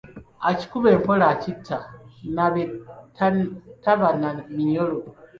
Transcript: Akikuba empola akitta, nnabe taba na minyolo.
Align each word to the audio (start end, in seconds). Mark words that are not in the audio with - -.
Akikuba 0.49 0.87
empola 0.95 1.25
akitta, 1.33 1.77
nnabe 2.27 2.63
taba 3.83 4.09
na 4.21 4.29
minyolo. 4.55 4.97